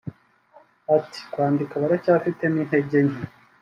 Ati 0.95 1.19
“Kwandika 1.31 1.73
baracyafitemo 1.81 2.57
intege 2.63 2.97
nke 3.07 3.21